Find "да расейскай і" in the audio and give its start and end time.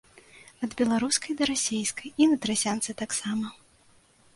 1.41-2.31